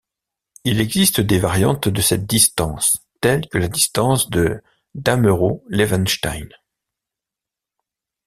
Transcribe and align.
Il 0.63 0.81
existe 0.81 1.21
des 1.21 1.37
variantes 1.37 1.87
de 1.87 2.01
cette 2.01 2.25
distance, 2.25 3.05
telles 3.21 3.47
que 3.49 3.59
la 3.59 3.67
distance 3.67 4.31
de 4.31 4.63
Damerau-Levenshtein. 4.95 6.49